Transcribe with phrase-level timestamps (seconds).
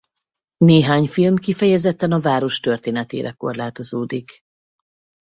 [0.57, 4.39] Néhány film kifejezetten a város történetére korlátozódik.